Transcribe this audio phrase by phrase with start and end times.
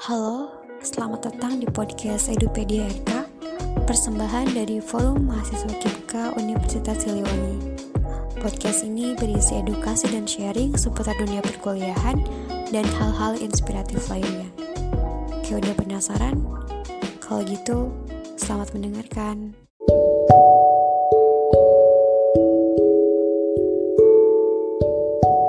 [0.00, 0.48] Halo,
[0.80, 3.20] selamat datang di podcast Edupedia RK,
[3.84, 7.76] persembahan dari Forum Mahasiswa KIPK Universitas Siliwangi.
[8.40, 12.16] Podcast ini berisi edukasi dan sharing seputar dunia perkuliahan
[12.72, 14.48] dan hal-hal inspiratif lainnya.
[15.36, 16.48] Oke, udah penasaran?
[17.20, 17.92] Kalau gitu,
[18.40, 19.52] selamat mendengarkan.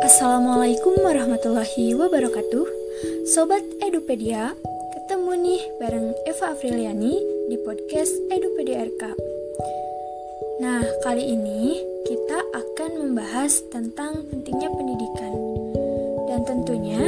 [0.04, 2.81] Assalamualaikum warahmatullahi wabarakatuh.
[3.02, 4.54] Sobat Edupedia,
[4.94, 7.18] ketemu nih bareng Eva Afriliani
[7.50, 9.18] di podcast Edupedia RK.
[10.62, 15.34] Nah, kali ini kita akan membahas tentang pentingnya pendidikan.
[16.30, 17.02] Dan tentunya,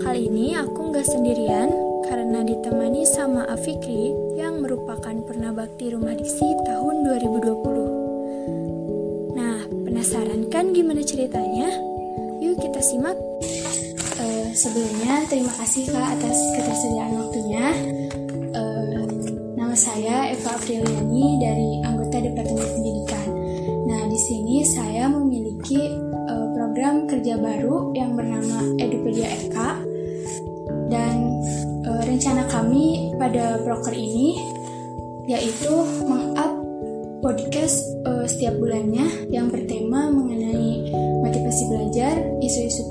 [0.00, 1.68] kali ini aku nggak sendirian
[2.08, 4.08] karena ditemani sama Afikri
[4.40, 9.36] yang merupakan pernah bakti rumah diksi tahun 2020.
[9.36, 11.68] Nah, penasaran kan gimana ceritanya?
[12.40, 13.20] Yuk kita simak
[14.54, 17.66] sebelumnya terima kasih Kak atas ketersediaan waktunya.
[18.54, 19.02] Uh,
[19.58, 23.28] nama saya Eva Apriliani dari anggota Departemen Pendidikan.
[23.90, 25.98] Nah, di sini saya memiliki
[26.30, 29.58] uh, program kerja baru yang bernama Edupedia RK
[30.86, 31.16] dan
[31.90, 34.38] uh, rencana kami pada proker ini
[35.26, 35.72] yaitu
[36.04, 36.52] meng-up
[37.24, 37.80] podcast
[38.28, 40.92] setiap bulannya yang bertema mengenai
[41.24, 42.83] motivasi belajar, isu-isu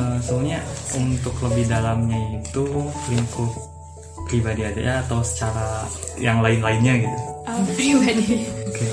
[0.00, 0.64] uh, soalnya
[0.96, 2.64] untuk lebih dalamnya itu
[3.12, 3.50] lingkup
[4.24, 5.84] pribadi aja atau secara
[6.16, 7.18] yang lain-lainnya gitu.
[7.44, 8.48] Oh, pribadi.
[8.48, 8.72] Oke.
[8.72, 8.90] Okay.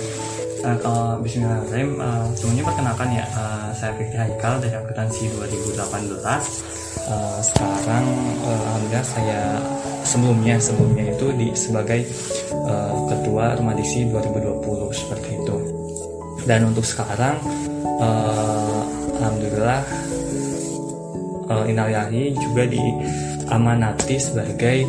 [0.68, 7.40] uh, kalau Bismillahirrahmanirrahim uh, semuanya perkenalkan ya uh, saya Fikri Haikal dari akuntansi 2018 uh,
[7.40, 8.06] sekarang
[8.44, 9.42] uh, alhamdulillah saya
[10.04, 12.02] sebelumnya sebelumnya itu di sebagai
[12.52, 15.58] uh, ketua Ramadisi 2020 seperti itu.
[16.48, 17.36] Dan untuk sekarang
[18.00, 18.82] uh,
[19.20, 19.84] alhamdulillah
[21.50, 24.88] uh, Inalillahi juga diamanati sebagai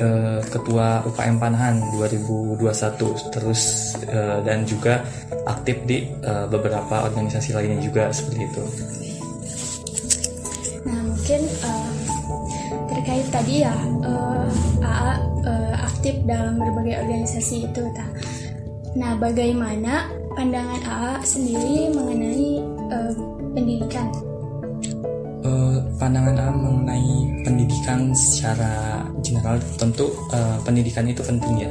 [0.00, 5.04] uh, ketua UKM Panahan 2021 terus uh, dan juga
[5.46, 8.64] aktif di uh, beberapa organisasi lainnya juga seperti itu.
[10.88, 11.92] Nah mungkin uh,
[12.88, 14.50] terkait tadi ya uh,
[14.82, 15.16] AA uh,
[15.48, 18.06] eh, aktif dalam berbagai organisasi itu ta.
[18.96, 22.48] Nah, bagaimana pandangan AA sendiri mengenai
[22.90, 23.12] uh,
[23.52, 24.08] pendidikan?
[25.98, 27.10] Pandangan AA mengenai
[27.42, 31.70] pendidikan secara general tentu uh, pendidikan itu penting ya.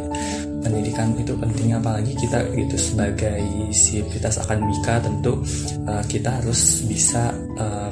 [0.59, 3.39] Pendidikan itu penting apalagi kita gitu sebagai
[3.71, 5.39] sivitas akademika tentu
[5.87, 7.87] uh, kita harus bisa uh,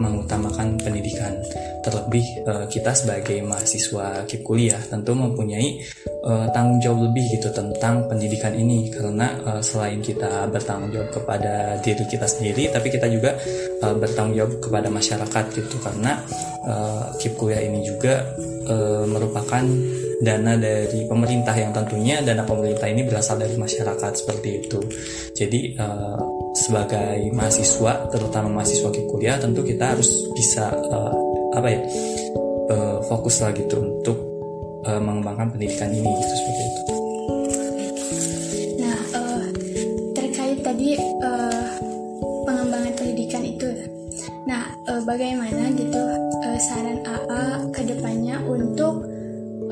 [0.00, 1.36] mengutamakan pendidikan.
[1.84, 5.84] Terlebih uh, kita sebagai mahasiswa kip kuliah tentu mempunyai
[6.24, 11.78] uh, tanggung jawab lebih gitu tentang pendidikan ini karena uh, selain kita bertanggung jawab kepada
[11.84, 13.36] diri kita sendiri tapi kita juga
[13.84, 16.18] uh, bertanggung jawab kepada masyarakat gitu karena
[16.64, 18.24] uh, kip kuliah ini juga
[18.66, 19.64] uh, merupakan
[20.24, 24.80] dana dari pemerintah yang tentunya dana pemerintah ini berasal dari masyarakat seperti itu.
[25.36, 26.16] Jadi uh,
[26.56, 31.12] sebagai mahasiswa, terutama mahasiswa kuliah, tentu kita harus bisa uh,
[31.52, 31.80] apa ya
[32.72, 34.33] uh, fokus lah gitu untuk
[34.86, 36.82] uh, mengembangkan pendidikan ini gitu seperti itu.
[38.80, 39.44] Nah uh,
[40.16, 40.88] terkait tadi
[41.24, 41.68] uh,
[42.44, 43.68] pengembangan pendidikan itu,
[44.44, 46.00] nah uh, bagaimana gitu
[46.44, 49.04] uh, saran AA ke depannya untuk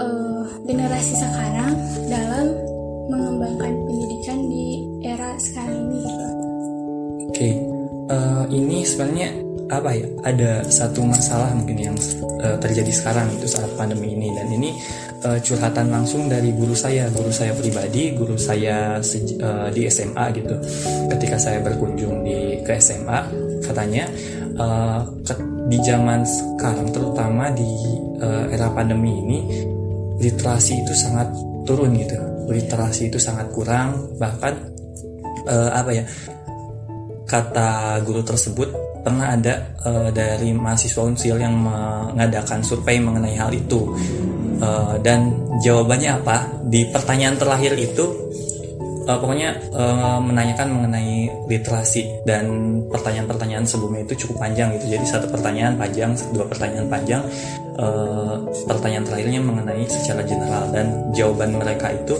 [0.00, 1.77] uh, generasi sekarang
[2.09, 2.47] dalam
[3.12, 6.03] mengembangkan pendidikan di era sekarang ini.
[7.33, 7.55] Oke, okay.
[8.12, 9.42] uh, eh, ini sebenarnya
[9.81, 10.06] apa ya?
[10.27, 11.97] Ada satu masalah mungkin yang
[12.44, 14.77] uh, terjadi sekarang itu saat pandemi ini dan ini
[15.25, 20.55] uh, curhatan langsung dari guru saya, guru saya pribadi, guru saya uh, di SMA gitu.
[21.09, 23.19] Ketika saya berkunjung di ke SMA,
[23.65, 24.05] katanya
[24.61, 25.34] uh, ke,
[25.72, 27.71] di zaman sekarang terutama di
[28.21, 29.38] uh, era pandemi ini
[30.20, 31.29] literasi itu sangat
[31.67, 32.19] turun gitu
[32.50, 34.55] literasi itu sangat kurang bahkan
[35.47, 36.05] uh, apa ya
[37.26, 38.69] kata guru tersebut
[39.02, 43.93] pernah ada uh, dari mahasiswa unsil yang mengadakan survei mengenai hal itu.
[44.62, 46.46] Uh, dan jawabannya apa?
[46.70, 48.06] Di pertanyaan terakhir itu
[49.10, 52.22] uh, pokoknya uh, menanyakan mengenai literasi.
[52.22, 54.94] Dan pertanyaan-pertanyaan sebelumnya itu cukup panjang gitu.
[54.94, 57.22] Jadi satu pertanyaan panjang dua pertanyaan panjang.
[57.75, 60.70] Uh, pertanyaan terakhirnya mengenai secara general.
[60.70, 62.14] Dan jawaban mereka itu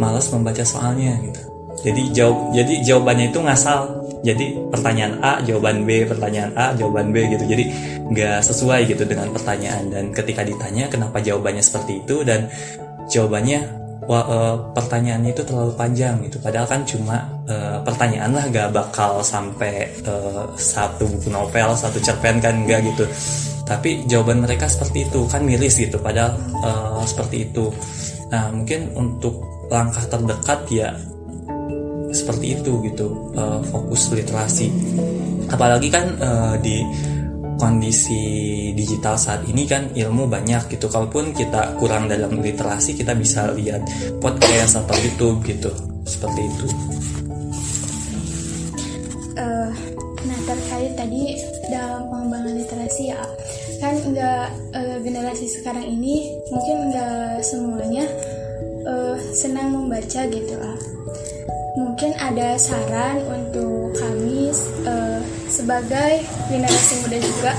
[0.00, 1.40] malas membaca soalnya gitu.
[1.78, 7.26] Jadi jawab jadi jawabannya itu ngasal jadi pertanyaan A jawaban B pertanyaan A jawaban B
[7.30, 7.44] gitu.
[7.46, 7.64] Jadi
[8.10, 9.90] nggak sesuai gitu dengan pertanyaan.
[9.92, 12.26] Dan ketika ditanya kenapa jawabannya seperti itu?
[12.26, 12.50] Dan
[13.06, 13.60] jawabannya
[14.10, 16.42] wah, uh, pertanyaannya itu terlalu panjang gitu.
[16.42, 22.42] Padahal kan cuma uh, pertanyaan lah gak bakal sampai uh, satu buku novel satu cerpen
[22.42, 23.04] kan enggak gitu.
[23.68, 26.00] Tapi jawaban mereka seperti itu kan miris gitu.
[26.00, 26.34] Padahal
[26.64, 27.70] uh, seperti itu.
[28.34, 30.96] Nah mungkin untuk langkah terdekat ya
[32.28, 34.68] seperti itu gitu uh, fokus literasi.
[35.48, 36.84] Apalagi kan uh, di
[37.56, 38.20] kondisi
[38.76, 40.92] digital saat ini kan ilmu banyak gitu.
[40.92, 43.80] Kalaupun kita kurang dalam literasi kita bisa lihat
[44.20, 45.72] podcast atau YouTube gitu.
[46.04, 46.66] Seperti itu.
[49.40, 49.72] Uh,
[50.28, 51.32] nah terkait tadi
[51.72, 53.24] dalam pengembangan literasi ya.
[53.80, 58.04] Kan enggak uh, generasi sekarang ini mungkin enggak semuanya
[58.84, 60.87] uh, senang membaca gitu lah
[61.78, 64.50] mungkin ada saran untuk kami
[64.82, 67.52] uh, sebagai generasi muda juga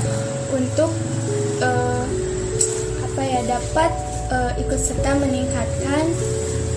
[0.51, 0.91] untuk
[1.63, 2.03] uh,
[3.07, 3.91] apa ya dapat
[4.27, 6.03] uh, ikut serta meningkatkan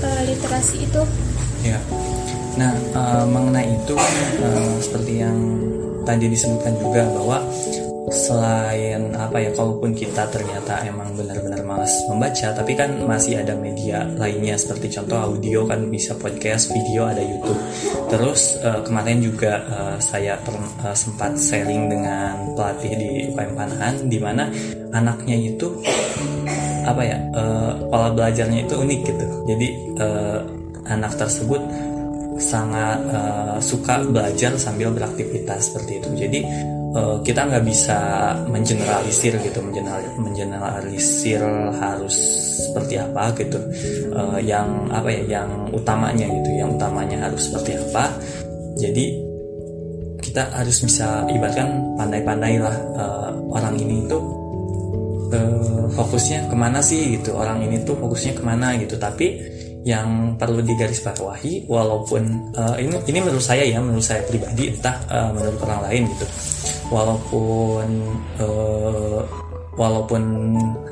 [0.06, 1.02] uh, literasi itu.
[1.66, 1.82] Ya.
[2.54, 5.38] Nah uh, mengenai itu uh, seperti yang
[6.06, 7.42] tadi disebutkan juga bahwa
[8.12, 14.04] selain apa ya kalaupun kita ternyata emang benar-benar malas membaca tapi kan masih ada media
[14.20, 17.60] lainnya seperti contoh audio kan bisa podcast video ada YouTube.
[18.12, 24.18] Terus uh, kemarin juga uh, saya uh, sempat sharing dengan pelatih di UKM Panahan di
[24.20, 24.52] mana
[24.92, 25.80] anaknya itu
[26.84, 29.26] apa ya uh, pola belajarnya itu unik gitu.
[29.48, 30.40] Jadi uh,
[30.92, 31.64] anak tersebut
[32.36, 36.08] sangat uh, suka belajar sambil beraktivitas seperti itu.
[36.18, 36.40] Jadi
[36.94, 37.98] uh, kita nggak bisa
[38.48, 39.58] mengeneralisir gitu
[40.16, 41.42] mengeneralisir
[41.76, 42.16] harus
[42.68, 43.58] seperti apa gitu.
[44.12, 48.12] Uh, yang apa ya yang utamanya gitu yang utamanya harus seperti apa.
[48.76, 49.06] Jadi
[50.22, 51.68] kita harus bisa ibaratkan
[51.98, 54.18] pandai-pandai lah uh, orang ini itu
[55.34, 58.96] uh, fokusnya ke mana sih gitu orang ini tuh fokusnya ke mana gitu.
[58.96, 64.94] Tapi yang perlu digarisbawahi walaupun uh, ini ini menurut saya ya menurut saya pribadi entah
[65.10, 66.26] uh, menurut orang lain gitu
[66.92, 67.86] walaupun
[68.36, 69.20] uh,
[69.72, 70.22] walaupun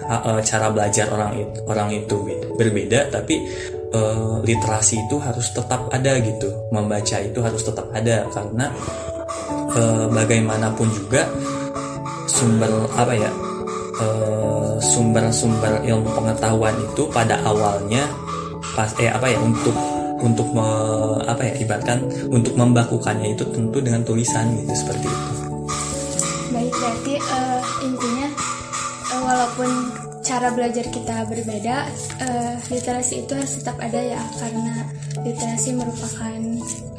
[0.08, 3.44] uh, cara belajar orang itu orang itu gitu, berbeda tapi
[3.92, 8.72] uh, literasi itu harus tetap ada gitu membaca itu harus tetap ada karena
[9.76, 11.28] uh, bagaimanapun juga
[12.24, 13.30] sumber apa ya
[14.80, 18.08] sumber-sumber ilmu pengetahuan itu pada awalnya
[18.72, 19.76] pas eh apa ya untuk
[20.20, 20.68] untuk me,
[21.24, 25.39] apa ya ibaratkan untuk membakukannya itu tentu dengan tulisan gitu seperti itu.
[26.80, 28.28] Berarti uh, intinya
[29.12, 29.70] uh, walaupun
[30.24, 31.76] cara belajar kita berbeda,
[32.24, 34.88] uh, literasi itu harus tetap ada ya karena
[35.20, 36.40] literasi merupakan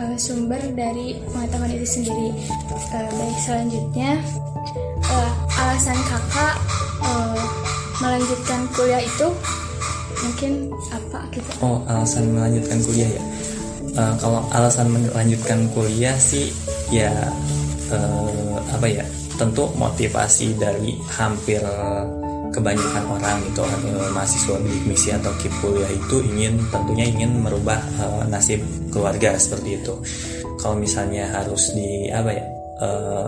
[0.04, 2.30] uh, sumber dari pengetahuan itu sendiri.
[2.94, 4.22] Uh, baik selanjutnya
[5.10, 5.32] uh,
[5.66, 6.56] alasan kakak
[7.02, 7.42] uh,
[8.02, 9.28] melanjutkan kuliah itu
[10.22, 10.52] mungkin
[10.94, 11.50] apa gitu?
[11.66, 13.24] Oh alasan melanjutkan kuliah ya?
[13.98, 16.54] Uh, kalau alasan melanjutkan kuliah sih
[16.94, 17.12] ya
[17.92, 19.06] uh, apa ya
[19.42, 21.66] tentu motivasi dari hampir
[22.54, 27.80] kebanyakan orang itu uh, mahasiswa bidik misi atau kip kuliah itu ingin tentunya ingin merubah
[27.98, 28.62] uh, nasib
[28.94, 29.98] keluarga seperti itu.
[30.60, 32.46] Kalau misalnya harus di apa ya
[32.84, 33.28] uh,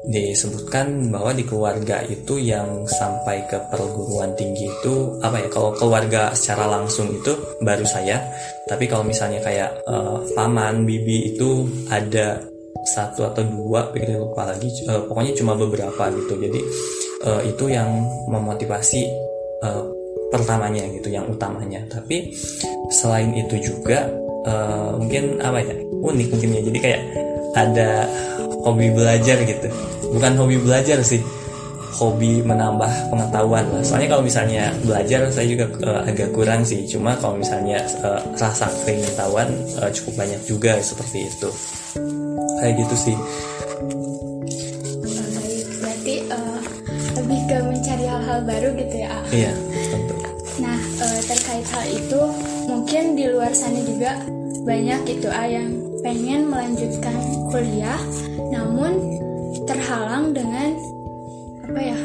[0.00, 6.32] disebutkan bahwa di keluarga itu yang sampai ke perguruan tinggi itu apa ya kalau keluarga
[6.32, 8.24] secara langsung itu baru saya.
[8.66, 12.40] Tapi kalau misalnya kayak uh, paman bibi itu ada
[12.84, 16.34] satu atau dua pikir lupa lagi uh, pokoknya cuma beberapa gitu.
[16.40, 16.60] Jadi
[17.26, 17.88] uh, itu yang
[18.28, 19.04] memotivasi
[19.64, 19.84] uh,
[20.32, 21.84] pertamanya gitu yang utamanya.
[21.90, 22.32] Tapi
[22.88, 24.08] selain itu juga
[24.46, 26.60] uh, mungkin apa ya unik mungkin ya.
[26.64, 27.02] Jadi kayak
[27.58, 28.08] ada
[28.64, 29.68] hobi belajar gitu.
[30.10, 31.20] Bukan hobi belajar sih
[32.00, 33.84] hobi menambah pengetahuan lah.
[33.84, 36.88] Soalnya kalau misalnya belajar saya juga uh, agak kurang sih.
[36.88, 39.52] Cuma kalau misalnya uh, rasa keingintahuan
[39.84, 41.50] uh, cukup banyak juga seperti itu
[42.60, 43.16] kayak gitu sih.
[45.04, 45.66] Baik.
[45.80, 46.60] Berarti uh,
[47.20, 49.52] lebih ke mencari hal-hal baru gitu ya iya
[49.90, 50.14] tentu
[50.62, 52.20] nah uh, terkait hal itu
[52.70, 54.18] mungkin di luar sana juga
[54.62, 57.16] banyak gitu ah yang pengen melanjutkan
[57.50, 58.00] kuliah
[58.50, 59.18] namun
[59.66, 60.74] terhalang dengan
[61.66, 61.98] apa ya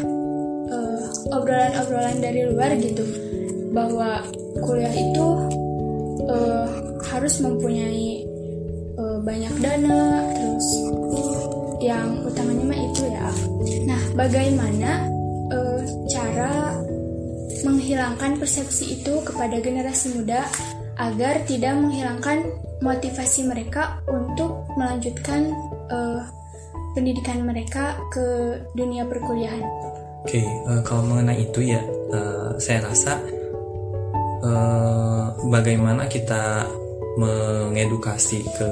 [1.31, 3.05] obrolan-obrolan uh, dari luar gitu.
[3.73, 4.23] Bahwa
[4.61, 5.25] kuliah itu
[6.29, 6.67] uh,
[7.11, 8.24] harus mempunyai
[9.25, 10.67] banyak dana terus
[11.81, 13.29] yang utamanya mah itu ya
[13.89, 14.91] nah bagaimana
[15.49, 16.77] uh, cara
[17.65, 20.45] menghilangkan persepsi itu kepada generasi muda
[21.01, 22.45] agar tidak menghilangkan
[22.79, 25.49] motivasi mereka untuk melanjutkan
[25.89, 26.21] uh,
[26.93, 29.63] pendidikan mereka ke dunia perkuliahan.
[30.23, 31.81] Oke, okay, uh, kalau mengenai itu ya,
[32.13, 33.19] uh, saya rasa
[34.45, 36.63] uh, bagaimana kita
[37.19, 38.69] mengedukasi ke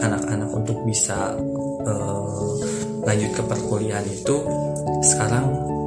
[0.00, 1.34] anak-anak untuk bisa
[1.86, 2.52] uh,
[3.04, 4.36] lanjut ke perkuliahan itu
[5.00, 5.46] sekarang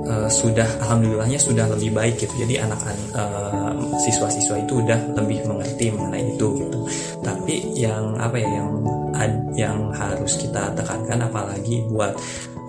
[0.09, 2.33] uh, sudah alhamdulillahnya sudah lebih baik gitu.
[2.43, 6.79] Jadi anak-anak uh, siswa-siswa itu udah lebih mengerti mengenai itu gitu.
[7.21, 8.69] Tapi yang apa ya yang
[9.53, 12.17] yang harus kita tekankan apalagi buat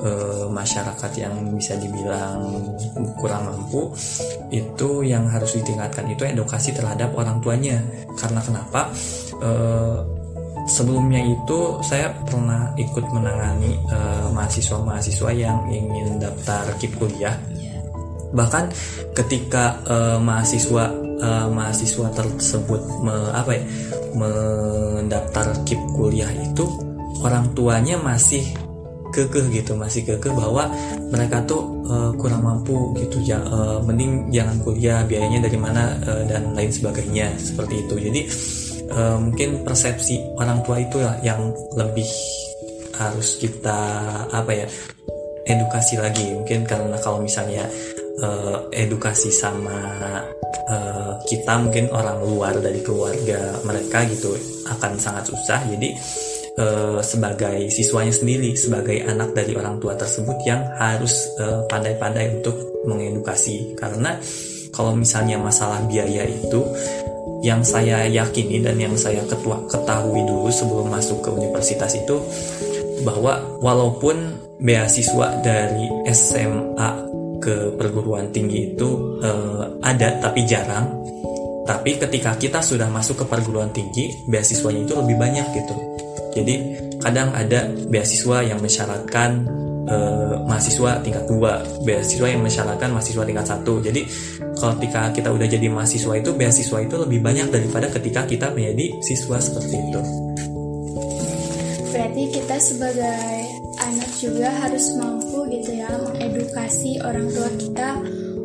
[0.04, 2.44] uh, masyarakat yang bisa dibilang
[3.16, 3.88] kurang mampu
[4.52, 7.80] itu yang harus ditingkatkan itu edukasi terhadap orang tuanya
[8.20, 8.92] karena kenapa
[9.40, 10.04] uh,
[10.64, 13.78] sebelumnya itu saya pernah ikut menangani
[14.32, 17.36] mahasiswa-mahasiswa uh, yang ingin daftar KIP kuliah.
[18.34, 18.64] Bahkan
[19.14, 20.90] ketika uh, mahasiswa
[21.22, 23.62] uh, mahasiswa tersebut me, apa ya
[24.14, 26.64] mendaftar KIP kuliah itu
[27.22, 28.42] orang tuanya masih
[29.14, 30.66] kekeh gitu masih kekeh bahwa
[31.14, 36.26] mereka tuh uh, kurang mampu gitu ya uh, mending jangan kuliah biayanya dari mana uh,
[36.26, 37.94] dan lain sebagainya seperti itu.
[38.10, 42.06] Jadi uh, mungkin persepsi orang tua itu lah yang lebih
[42.94, 43.80] harus kita
[44.30, 44.68] apa ya
[45.44, 46.34] edukasi lagi.
[46.34, 47.68] Mungkin karena kalau misalnya
[48.22, 49.78] uh, edukasi sama
[50.70, 54.32] uh, kita mungkin orang luar dari keluarga mereka gitu
[54.68, 55.60] akan sangat susah.
[55.68, 55.90] Jadi
[56.58, 61.28] uh, sebagai siswanya sendiri sebagai anak dari orang tua tersebut yang harus
[61.68, 62.56] pandai-pandai uh, untuk
[62.88, 63.76] mengedukasi.
[63.76, 64.16] Karena
[64.74, 66.60] kalau misalnya masalah biaya itu
[67.44, 72.16] yang saya yakini dan yang saya ketua ketahui dulu sebelum masuk ke universitas itu
[73.04, 76.90] bahwa walaupun beasiswa dari SMA
[77.44, 80.88] ke perguruan tinggi itu uh, ada tapi jarang
[81.68, 85.74] tapi ketika kita sudah masuk ke perguruan tinggi beasiswanya itu lebih banyak gitu.
[86.36, 86.54] Jadi
[87.04, 89.44] kadang ada beasiswa yang mensyaratkan
[89.84, 93.60] uh, mahasiswa tingkat 2 beasiswa yang mensyaratkan mahasiswa tingkat 1
[93.92, 94.02] jadi
[94.54, 99.36] ketika kita udah jadi mahasiswa itu beasiswa itu lebih banyak daripada ketika kita menjadi siswa
[99.36, 100.00] seperti itu.
[101.94, 103.30] Berarti kita sebagai
[103.78, 107.90] anak juga harus mampu gitu ya mengedukasi orang tua kita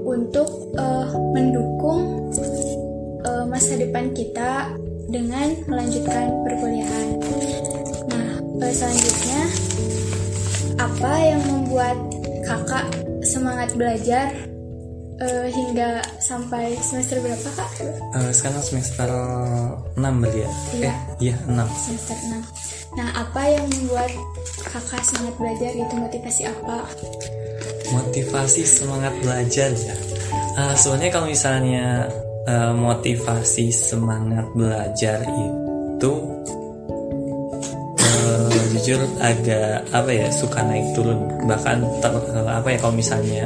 [0.06, 2.30] untuk uh, mendukung
[3.26, 4.74] uh, masa depan kita
[5.10, 7.09] dengan melanjutkan perkuliahan.
[8.60, 9.42] Selanjutnya
[10.80, 11.98] apa yang membuat
[12.44, 12.86] kakak
[13.24, 14.36] semangat belajar
[15.24, 17.72] uh, hingga sampai semester berapa kak?
[18.16, 19.10] Uh, sekarang semester
[19.96, 20.50] 6 berarti ya?
[20.76, 20.92] Iya.
[20.92, 20.96] Eh,
[21.32, 21.56] iya 6.
[21.88, 23.00] Semester 6.
[23.00, 24.12] Nah, apa yang membuat
[24.68, 26.78] kakak semangat belajar itu motivasi apa?
[27.96, 29.96] Motivasi semangat belajar ya.
[30.60, 31.86] Uh, sebenarnya kalau misalnya
[32.44, 36.12] uh, motivasi semangat belajar itu
[38.70, 41.20] jujur agak apa ya suka naik turun.
[41.46, 42.14] Bahkan ter,
[42.46, 43.46] apa ya kalau misalnya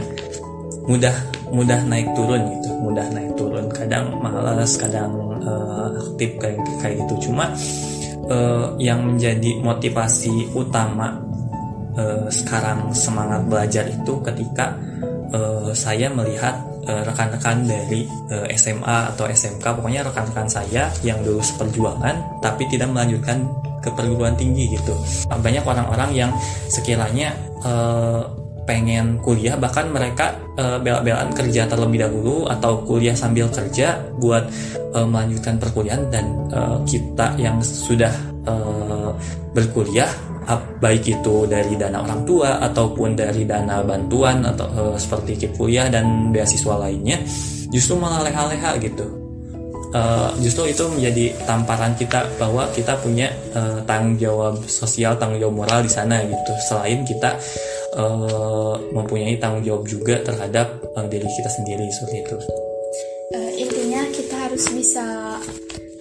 [0.83, 1.15] mudah
[1.53, 3.65] mudah naik turun gitu mudah naik turun.
[3.71, 7.31] Kadang malas kadang uh, aktif kayak kayak gitu.
[7.31, 7.51] Cuma
[8.27, 11.19] uh, yang menjadi motivasi utama
[11.95, 14.75] uh, sekarang semangat belajar itu ketika
[15.31, 18.03] uh, saya melihat rekan-rekan dari
[18.59, 23.39] SMA atau SMK pokoknya rekan-rekan saya yang dulu seperjuangan tapi tidak melanjutkan
[23.83, 24.95] ke perguruan tinggi gitu.
[25.27, 26.31] Banyak orang-orang yang
[26.71, 27.35] sekiranya
[27.67, 28.23] uh,
[28.63, 34.47] pengen kuliah bahkan mereka uh, bela-belaan kerja terlebih dahulu atau kuliah sambil kerja buat
[34.95, 36.25] uh, melanjutkan perkuliahan dan
[36.55, 38.11] uh, kita yang sudah
[38.47, 39.11] uh,
[39.51, 40.07] berkuliah
[40.83, 46.35] baik itu dari dana orang tua ataupun dari dana bantuan atau uh, seperti kuliah dan
[46.35, 47.23] beasiswa lainnya
[47.71, 49.22] justru malah leha-leha gitu
[49.93, 55.65] uh, justru itu menjadi tamparan kita bahwa kita punya uh, tanggung jawab sosial tanggung jawab
[55.65, 57.37] moral di sana gitu selain kita
[57.95, 62.37] uh, mempunyai tanggung jawab juga terhadap uh, diri kita sendiri seperti itu.
[63.33, 65.05] Uh, intinya kita harus bisa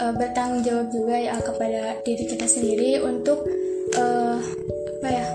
[0.00, 3.40] uh, bertanggung jawab juga ya kepada diri kita sendiri untuk
[3.96, 4.36] uh,
[5.00, 5.26] apa ya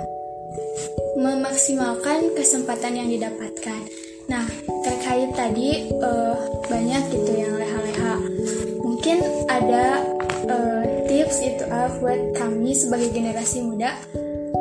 [1.17, 3.81] memaksimalkan kesempatan yang didapatkan.
[4.29, 4.45] Nah
[4.85, 6.37] terkait tadi uh,
[6.69, 7.76] banyak gitu yang leha-leha.
[9.07, 10.03] Mungkin ada
[10.51, 13.95] uh, tips itu uh, buat kami sebagai generasi muda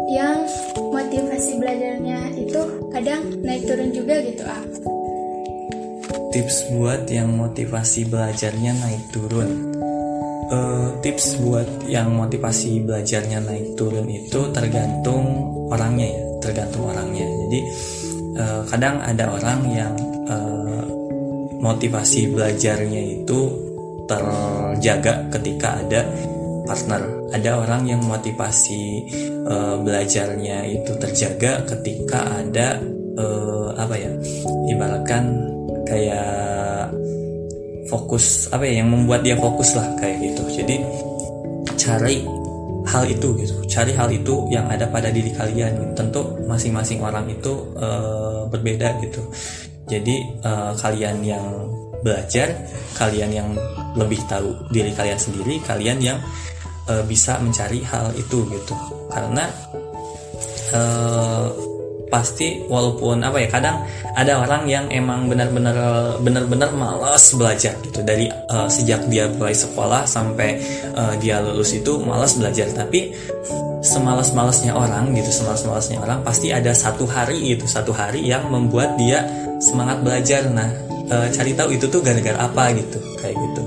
[0.07, 0.39] yang
[0.79, 2.63] motivasi belajarnya itu
[2.95, 4.63] kadang naik turun juga gitu ah.
[6.31, 9.51] Tips buat yang motivasi belajarnya naik turun.
[10.55, 15.27] Uh, tips buat yang motivasi belajarnya naik turun itu tergantung
[15.75, 17.27] orangnya ya tergantung orangnya.
[17.27, 17.61] Jadi
[18.39, 19.95] uh, kadang ada orang yang
[20.31, 20.87] uh,
[21.59, 23.66] motivasi belajarnya itu
[24.07, 26.01] terjaga ketika ada
[26.67, 27.03] partner.
[27.35, 29.07] Ada orang yang motivasi
[29.47, 32.79] uh, belajarnya itu terjaga ketika ada
[33.19, 34.13] uh, apa ya
[34.71, 35.25] ibaratkan
[35.87, 36.91] kayak
[37.87, 40.43] fokus apa ya yang membuat dia fokus lah kayak gitu.
[40.63, 40.77] Jadi
[41.79, 42.23] cari
[42.87, 43.55] hal itu gitu.
[43.67, 45.95] Cari hal itu yang ada pada diri kalian.
[45.99, 49.23] Tentu masing-masing orang itu uh, berbeda gitu.
[49.87, 51.47] Jadi uh, kalian yang
[52.07, 52.55] belajar
[52.95, 53.49] kalian yang
[53.99, 56.19] lebih tahu diri kalian sendiri kalian yang
[56.87, 58.75] uh, bisa mencari hal itu gitu.
[59.11, 59.45] Karena
[60.71, 61.51] uh,
[62.07, 63.83] pasti walaupun apa ya kadang
[64.15, 65.75] ada orang yang emang benar-benar
[66.23, 68.01] benar-benar malas belajar gitu.
[68.07, 70.63] Dari uh, sejak dia mulai sekolah sampai
[70.95, 72.71] uh, dia lulus itu malas belajar.
[72.71, 73.11] Tapi
[73.83, 79.27] semalas-malasnya orang gitu semalas-malasnya orang pasti ada satu hari itu satu hari yang membuat dia
[79.59, 80.47] semangat belajar.
[80.51, 83.63] Nah uh, cari tahu itu tuh gara-gara apa gitu kayak gitu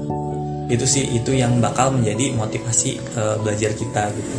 [0.69, 4.35] itu sih itu yang bakal menjadi motivasi uh, belajar kita gitu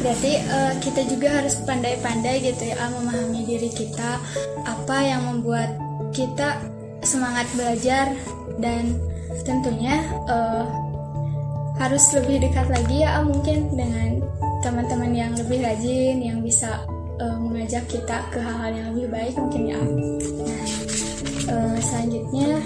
[0.00, 4.16] Berarti uh, kita juga harus pandai-pandai gitu ya memahami diri kita
[4.64, 5.76] apa yang membuat
[6.16, 6.56] kita
[7.04, 8.08] semangat belajar
[8.56, 8.96] dan
[9.44, 10.64] tentunya uh,
[11.76, 14.24] harus lebih dekat lagi ya mungkin dengan
[14.60, 16.84] teman-teman yang lebih rajin yang bisa
[17.20, 19.80] uh, mengajak kita ke hal-hal yang lebih baik mungkin ya.
[19.80, 20.79] Nah,
[21.50, 22.62] uh, selanjutnya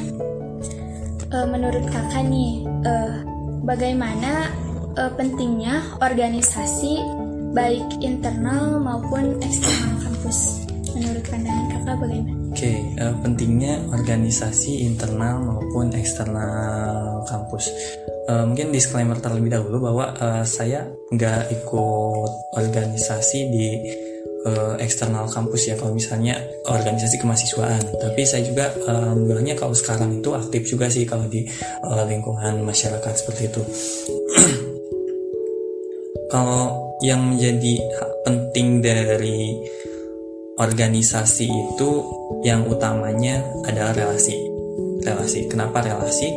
[1.33, 3.25] uh, menurut kakak nih uh,
[3.65, 4.53] bagaimana
[5.01, 7.01] uh, pentingnya organisasi
[7.55, 10.39] baik internal maupun eksternal kampus.
[10.95, 12.39] Menurut pandangan kakak bagaimana?
[12.55, 17.71] Oke, okay, uh, pentingnya organisasi internal maupun eksternal kampus.
[18.31, 23.69] Uh, mungkin disclaimer terlebih dahulu bahwa uh, saya nggak ikut organisasi di
[24.45, 27.81] uh, eksternal kampus ya kalau misalnya organisasi kemahasiswaan.
[27.81, 31.45] Tapi saya juga alhamdulillahnya kalau sekarang itu aktif juga sih kalau di
[31.85, 33.63] uh, lingkungan masyarakat seperti itu.
[36.35, 37.79] Kalau yang menjadi
[38.27, 39.55] penting dari
[40.59, 41.91] organisasi itu
[42.43, 44.35] yang utamanya adalah relasi.
[45.03, 45.47] Relasi.
[45.47, 46.35] Kenapa relasi?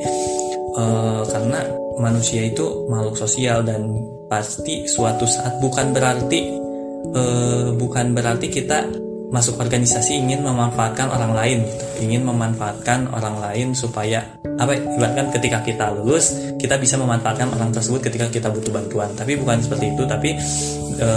[0.77, 0.83] E,
[1.25, 1.65] karena
[1.97, 3.89] manusia itu makhluk sosial dan
[4.29, 6.66] pasti suatu saat bukan berarti
[7.11, 7.23] e,
[7.75, 8.87] bukan berarti kita
[9.27, 11.85] masuk organisasi ingin memanfaatkan orang lain gitu.
[12.07, 14.23] Ingin memanfaatkan orang lain supaya
[14.57, 19.11] apa ibaratkan ketika kita lulus kita bisa memanfaatkan orang tersebut ketika kita butuh bantuan.
[19.11, 20.31] Tapi bukan seperti itu tapi
[20.95, 21.09] e,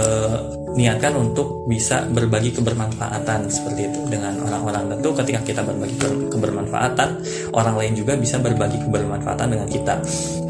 [0.75, 5.15] niatkan untuk bisa berbagi kebermanfaatan seperti itu dengan orang-orang tentu.
[5.15, 5.95] Ketika kita berbagi
[6.27, 7.09] kebermanfaatan
[7.55, 9.95] orang lain juga bisa berbagi kebermanfaatan dengan kita.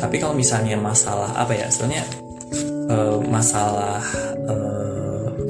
[0.01, 2.06] Tapi kalau misalnya masalah apa ya sebenarnya
[2.89, 2.97] e,
[3.30, 4.01] masalah
[4.49, 4.56] e,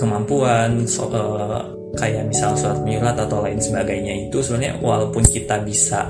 [0.02, 1.22] kemampuan so, e,
[1.94, 6.10] kayak misal surat menyurat atau lain sebagainya itu sebenarnya walaupun kita bisa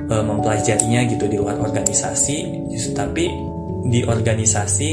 [0.00, 3.28] e, mempelajarinya gitu di luar organisasi justru tapi
[3.92, 4.90] di organisasi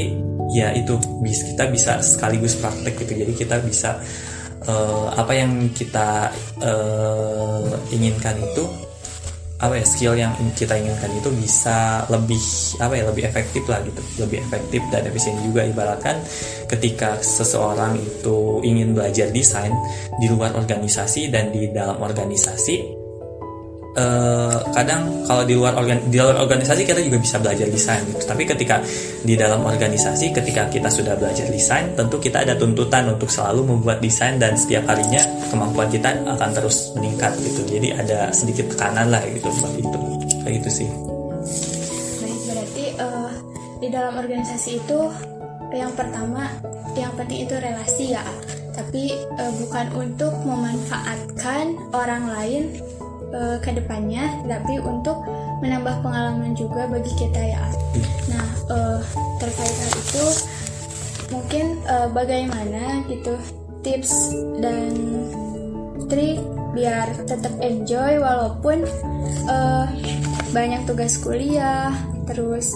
[0.50, 3.12] ya itu kita bisa sekaligus praktek gitu.
[3.22, 3.96] Jadi kita bisa
[4.66, 4.74] e,
[5.14, 6.28] apa yang kita
[6.58, 6.72] e,
[7.94, 8.89] inginkan itu
[9.60, 12.40] apa ya skill yang kita inginkan itu bisa lebih
[12.80, 14.00] apa ya lebih efektif lah gitu.
[14.24, 16.20] Lebih efektif dan efisien juga ibaratkan
[16.68, 19.72] ketika seseorang itu ingin belajar desain
[20.20, 22.99] di luar organisasi dan di dalam organisasi
[23.96, 28.22] uh, kadang kalau di luar organ di luar organisasi kita juga bisa belajar desain gitu.
[28.22, 28.82] Tapi ketika
[29.24, 33.98] di dalam organisasi ketika kita sudah belajar desain, tentu kita ada tuntutan untuk selalu membuat
[33.98, 37.66] desain dan setiap harinya kemampuan kita akan terus meningkat gitu.
[37.66, 39.98] Jadi ada sedikit tekanan lah gitu buat itu.
[40.40, 40.88] Kayak gitu sih.
[42.20, 43.30] Baik, berarti uh,
[43.80, 44.98] di dalam organisasi itu
[45.70, 46.50] yang pertama
[46.98, 48.26] yang penting itu relasi ya
[48.74, 52.62] tapi uh, bukan untuk memanfaatkan orang lain
[53.34, 55.22] uh, ke depannya, tapi untuk
[55.60, 57.64] menambah pengalaman juga bagi kita ya.
[58.32, 58.98] Nah, uh,
[59.38, 60.26] terkait hal itu
[61.30, 63.38] mungkin uh, bagaimana gitu
[63.86, 64.92] tips dan
[66.10, 66.42] trik
[66.74, 68.86] biar tetap enjoy walaupun
[69.46, 69.86] uh,
[70.50, 71.94] banyak tugas kuliah,
[72.26, 72.74] terus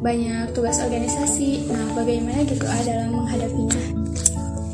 [0.00, 1.68] banyak tugas organisasi.
[1.68, 3.82] Nah, bagaimana gitu ah dalam menghadapinya?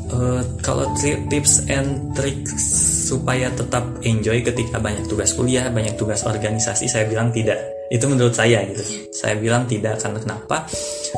[0.07, 0.87] Uh, kalau
[1.27, 7.31] tips and tricks supaya tetap enjoy ketika banyak tugas kuliah, banyak tugas organisasi, saya bilang
[7.31, 7.55] tidak.
[7.87, 8.83] Itu menurut saya gitu.
[9.15, 10.67] Saya bilang tidak karena kenapa?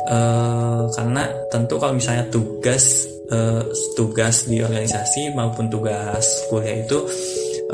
[0.06, 3.62] Uh, karena tentu kalau misalnya tugas uh,
[3.98, 6.98] tugas di organisasi maupun tugas kuliah itu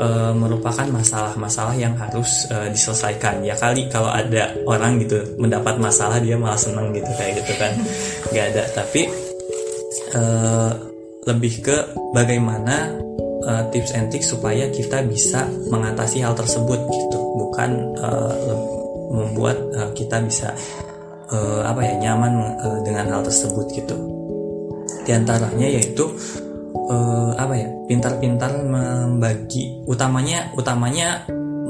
[0.01, 6.21] uh, merupakan masalah-masalah yang harus uh, diselesaikan ya kali kalau ada orang gitu mendapat masalah
[6.21, 7.73] dia malah seneng gitu kayak gitu kan
[8.33, 9.01] nggak ada tapi
[10.15, 10.71] uh,
[11.27, 11.77] lebih ke
[12.15, 12.95] bagaimana
[13.45, 17.19] uh, tips and tricks supaya kita bisa mengatasi hal tersebut gitu.
[17.37, 17.69] Bukan
[17.99, 18.55] uh,
[19.11, 20.53] membuat uh, kita bisa
[21.31, 23.95] uh, apa ya nyaman uh, dengan hal tersebut gitu.
[25.07, 26.07] Di antaranya yaitu
[26.91, 31.23] uh, apa ya pintar-pintar membagi utamanya utamanya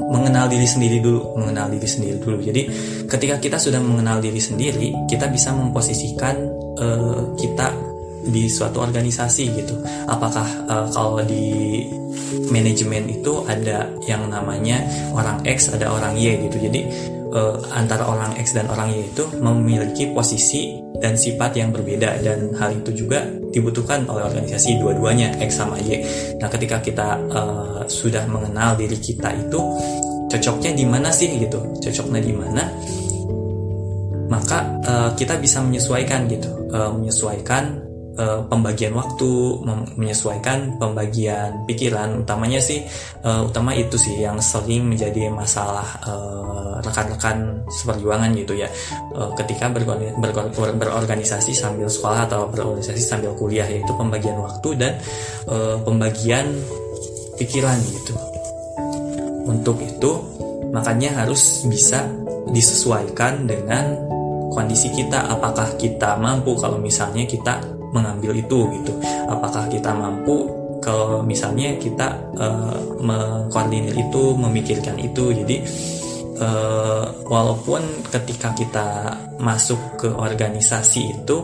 [0.08, 2.40] mengenal diri sendiri dulu mengenal diri sendiri dulu.
[2.40, 2.62] Jadi
[3.06, 6.36] ketika kita sudah mengenal diri sendiri kita bisa memposisikan
[6.80, 7.87] uh, kita
[8.26, 9.74] di suatu organisasi gitu.
[10.10, 11.84] Apakah uh, kalau di
[12.48, 16.56] manajemen itu ada yang namanya orang X ada orang Y gitu.
[16.68, 16.80] Jadi
[17.32, 22.20] uh, antara orang X dan orang Y itu memiliki posisi dan sifat yang berbeda.
[22.20, 26.04] Dan hal itu juga dibutuhkan oleh organisasi dua-duanya X sama Y.
[26.42, 29.60] Nah, ketika kita uh, sudah mengenal diri kita itu
[30.28, 32.62] cocoknya di mana sih gitu, cocoknya di mana,
[34.28, 37.87] maka uh, kita bisa menyesuaikan gitu, uh, menyesuaikan
[38.18, 39.62] uh, pembagian waktu,
[39.94, 42.82] menyesuaikan pembagian pikiran, utamanya sih
[43.22, 48.68] uh, utama itu sih yang sering menjadi masalah uh, rekan-rekan seperjuangan gitu ya.
[49.14, 54.68] Uh, ketika ber ber ber berorganisasi sambil sekolah atau berorganisasi sambil kuliah yaitu pembagian waktu
[54.74, 54.92] dan
[55.46, 56.50] uh, pembagian
[57.38, 58.14] pikiran gitu.
[59.48, 60.12] Untuk itu
[60.68, 62.04] makanya harus bisa
[62.52, 63.96] disesuaikan dengan
[64.52, 68.92] kondisi kita apakah kita mampu kalau misalnya kita mengambil itu gitu.
[69.28, 70.48] Apakah kita mampu
[70.78, 75.56] kalau misalnya kita uh, mengkoordinir itu memikirkan itu jadi
[76.38, 78.86] uh, walaupun ketika kita
[79.42, 81.36] masuk ke organisasi itu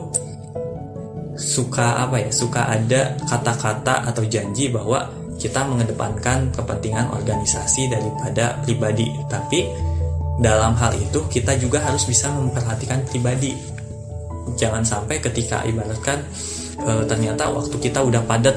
[1.34, 9.10] suka apa ya suka ada kata-kata atau janji bahwa kita mengedepankan kepentingan organisasi daripada pribadi.
[9.26, 9.66] Tapi
[10.38, 13.73] dalam hal itu kita juga harus bisa memperhatikan pribadi
[14.54, 16.20] jangan sampai ketika ibaratkan
[16.78, 18.56] e, ternyata waktu kita udah padat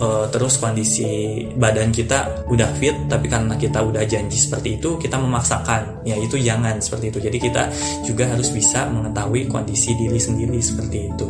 [0.00, 5.20] e, terus kondisi badan kita udah fit tapi karena kita udah janji seperti itu kita
[5.20, 6.02] memaksakan.
[6.08, 7.18] Ya itu jangan seperti itu.
[7.20, 7.62] Jadi kita
[8.08, 11.28] juga harus bisa mengetahui kondisi diri sendiri seperti itu.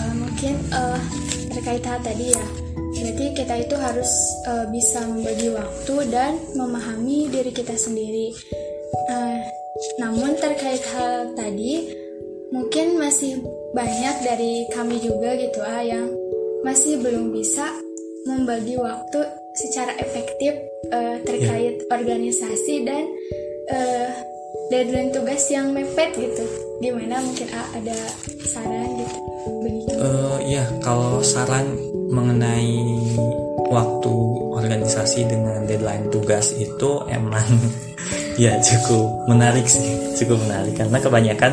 [0.00, 1.00] Uh, mungkin uh,
[1.52, 2.46] terkait hal tadi ya.
[2.92, 4.10] Berarti kita itu harus
[4.46, 8.30] uh, bisa membagi waktu dan memahami diri kita sendiri.
[9.10, 9.31] Uh,
[10.00, 11.92] namun terkait hal tadi,
[12.52, 13.40] mungkin masih
[13.72, 16.08] banyak dari kami juga gitu ah yang
[16.62, 17.66] masih belum bisa
[18.28, 19.20] membagi waktu
[19.52, 20.54] secara efektif
[20.94, 21.90] uh, terkait yeah.
[21.90, 23.04] organisasi dan
[23.72, 24.08] uh,
[24.70, 26.44] deadline tugas yang mepet gitu.
[26.80, 27.96] Gimana mungkin ah, ada
[28.46, 29.18] saran gitu
[29.60, 29.94] begitu?
[29.98, 31.76] Uh, ya kalau saran
[32.12, 32.78] mengenai
[33.72, 34.14] waktu
[34.52, 37.48] organisasi dengan deadline tugas itu emang
[38.40, 40.74] ya cukup menarik sih cukup menarik.
[40.76, 41.52] Karena kebanyakan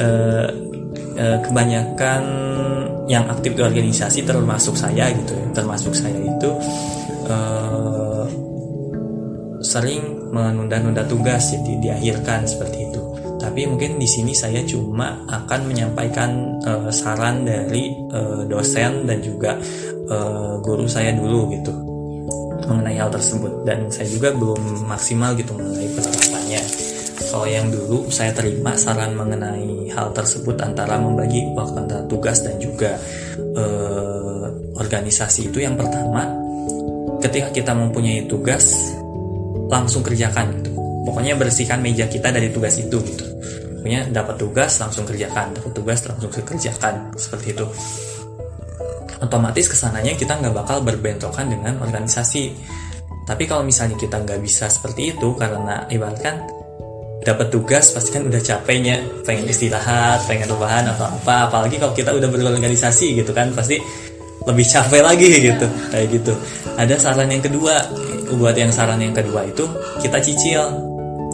[0.00, 0.48] uh,
[1.16, 2.22] uh, kebanyakan
[3.10, 5.46] yang aktif di organisasi termasuk saya gitu ya.
[5.50, 6.50] Termasuk saya itu
[7.26, 8.24] uh,
[9.60, 13.02] sering menunda-nunda tugas jadi diakhirkan seperti itu.
[13.40, 19.58] Tapi mungkin di sini saya cuma akan menyampaikan uh, saran dari uh, dosen dan juga
[20.06, 21.72] uh, guru saya dulu gitu
[22.68, 23.66] mengenai hal tersebut.
[23.66, 25.56] Dan saya juga belum maksimal gitu.
[27.40, 32.60] Kalau yang dulu saya terima saran mengenai hal tersebut antara membagi waktu antara tugas dan
[32.60, 33.00] juga
[33.56, 34.44] eh,
[34.76, 35.64] organisasi itu.
[35.64, 36.28] Yang pertama
[37.24, 38.92] ketika kita mempunyai tugas
[39.72, 40.68] langsung kerjakan gitu.
[41.08, 43.24] Pokoknya bersihkan meja kita dari tugas itu gitu.
[43.80, 47.08] Pokoknya dapat tugas langsung kerjakan, dapat tugas langsung kerjakan.
[47.16, 47.64] Seperti itu.
[49.16, 52.52] Otomatis ke sananya kita nggak bakal berbentrokan dengan organisasi.
[53.24, 56.59] Tapi kalau misalnya kita nggak bisa seperti itu karena ibaratkan
[57.20, 59.00] dapat tugas pasti kan udah capeknya.
[59.24, 61.48] Pengen istirahat pengen rebahan atau apa.
[61.48, 63.76] Apalagi kalau kita udah berorganisasi gitu kan pasti
[64.48, 65.66] lebih capek lagi gitu.
[65.92, 66.32] Kayak gitu.
[66.76, 67.74] Ada saran yang kedua.
[68.30, 69.68] Buat yang saran yang kedua itu
[70.00, 70.62] kita cicil.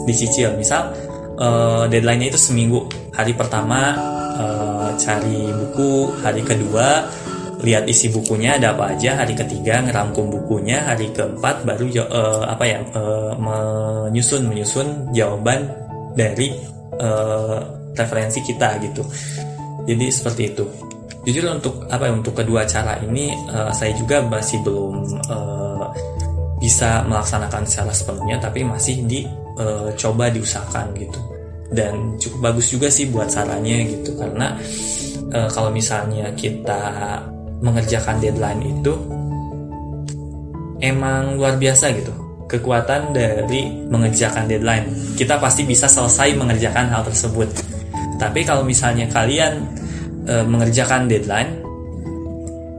[0.03, 0.55] Dicicil.
[0.59, 0.91] Misal
[1.39, 2.87] uh, deadline-nya itu seminggu.
[3.15, 3.95] Hari pertama
[4.37, 6.19] uh, cari buku.
[6.19, 7.07] Hari kedua
[7.65, 9.17] lihat isi bukunya ada apa aja?
[9.23, 10.85] Hari ketiga ngerangkum bukunya.
[10.85, 15.65] Hari keempat baru uh, apa ya uh, menyusun menyusun jawaban
[16.13, 16.53] dari
[17.01, 17.57] uh,
[17.97, 19.01] referensi kita gitu.
[19.89, 20.65] Jadi seperti itu.
[21.27, 24.95] Jujur untuk apa ya untuk kedua cara ini uh, saya juga masih belum
[25.27, 25.85] uh,
[26.57, 31.19] bisa melaksanakan secara sepenuhnya tapi masih dicoba uh, diusahakan gitu.
[31.67, 34.15] Dan cukup bagus juga sih buat sarannya gitu.
[34.15, 34.55] Karena
[35.35, 36.79] uh, kalau misalnya kita
[37.61, 38.93] mengerjakan deadline itu
[40.81, 42.13] emang luar biasa gitu.
[42.47, 44.87] Kekuatan dari mengerjakan deadline.
[45.19, 47.49] Kita pasti bisa selesai mengerjakan hal tersebut.
[48.15, 49.67] Tapi kalau misalnya kalian
[50.25, 51.63] e, mengerjakan deadline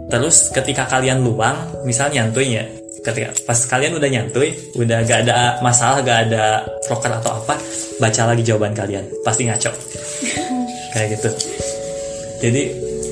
[0.09, 2.64] terus ketika kalian luang misalnya nyantuy ya
[3.05, 7.61] ketika pas kalian udah nyantui udah gak ada masalah gak ada proker atau apa
[8.01, 9.05] baca lagi jawaban kalian.
[9.23, 9.71] Pasti ngaco.
[10.97, 11.31] Kayak gitu.
[12.38, 12.62] Jadi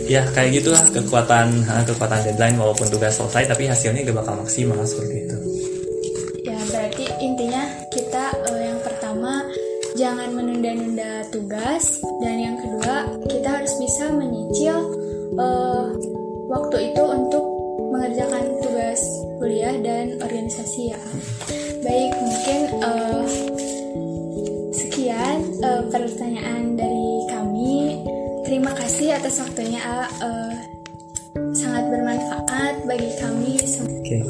[0.06, 5.25] ya kayak gitulah kekuatan kekuatan deadline walaupun tugas selesai tapi hasilnya gak bakal maksimal seperti
[5.25, 5.25] itu
[29.36, 29.84] atas waktunya
[30.24, 30.54] uh,
[31.52, 34.20] sangat bermanfaat bagi kami oke okay.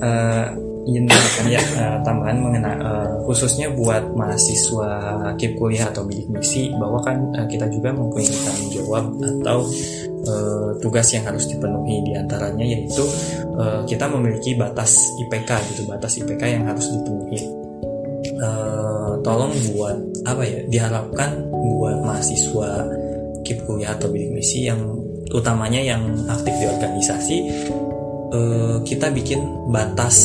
[0.00, 0.48] uh,
[0.88, 4.88] ingin memberikan ya uh, tambahan mengenai uh, khususnya buat mahasiswa
[5.36, 9.68] KIP kuliah atau bidik misi bahwa kan uh, kita juga mempunyai tanggung jawab atau
[10.24, 13.04] uh, tugas yang harus dipenuhi di antaranya yaitu
[13.52, 17.44] uh, kita memiliki batas IPK gitu batas IPK yang harus dipenuhi
[18.40, 23.07] uh, tolong buat apa ya diharapkan buat mahasiswa
[23.48, 24.84] KIP kuliah atau bidik misi yang
[25.32, 27.36] utamanya yang aktif di organisasi
[28.32, 29.40] uh, kita bikin
[29.72, 30.16] batas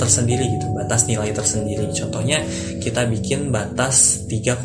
[0.00, 1.84] tersendiri gitu, batas nilai tersendiri.
[1.92, 2.40] Contohnya
[2.80, 4.64] kita bikin batas 3,0,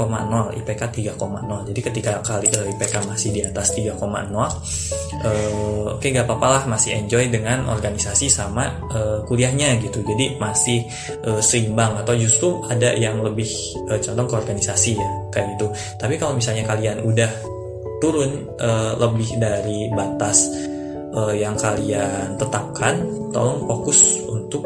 [0.64, 1.68] IPK 3,0.
[1.68, 6.64] Jadi ketika kali uh, IPK masih di atas 3,0, uh, oke okay, gak apa-apa lah
[6.72, 10.08] masih enjoy dengan organisasi sama uh, kuliahnya gitu.
[10.08, 10.88] Jadi masih
[11.28, 13.52] uh, seimbang atau justru ada yang lebih
[13.92, 15.68] uh, condong ke organisasi ya kayak gitu.
[16.00, 17.55] Tapi kalau misalnya kalian udah
[18.06, 20.46] turun uh, lebih dari batas
[21.10, 23.02] uh, yang kalian tetapkan,
[23.34, 24.62] tolong fokus untuk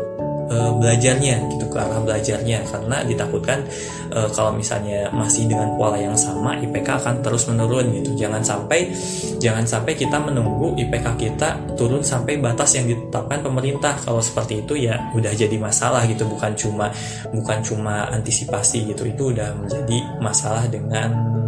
[0.51, 2.67] uh, belajarnya gitu ke arah belajarnya.
[2.67, 3.63] Karena ditakutkan
[4.11, 8.11] uh, kalau misalnya masih dengan pola yang sama IPK akan terus menurun gitu.
[8.19, 8.91] Jangan sampai
[9.39, 13.95] jangan sampai kita menunggu IPK kita turun sampai batas yang ditetapkan pemerintah.
[14.03, 16.27] Kalau seperti itu ya udah jadi masalah gitu.
[16.27, 16.91] Bukan cuma
[17.31, 19.07] bukan cuma antisipasi gitu.
[19.07, 21.39] Itu udah menjadi masalah dengan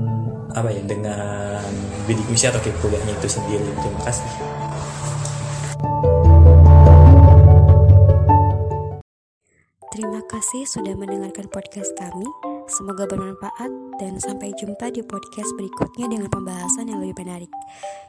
[0.51, 1.50] apa ya dengan
[2.05, 4.31] bidik misi atau kuliahnya itu sendiri terima kasih
[9.91, 12.23] Terima kasih sudah mendengarkan podcast kami.
[12.71, 17.51] Semoga bermanfaat dan sampai jumpa di podcast berikutnya dengan pembahasan yang lebih menarik.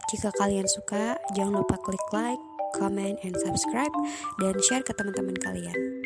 [0.07, 2.39] Jika kalian suka, jangan lupa klik like,
[2.79, 3.93] comment, and subscribe
[4.39, 6.02] dan share ke teman-teman kalian.